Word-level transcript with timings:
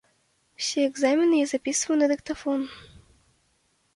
Усе 0.59 0.85
экзамены 0.91 1.35
я 1.41 1.47
запісваю 1.51 1.97
на 2.01 2.07
дыктафон. 2.13 2.61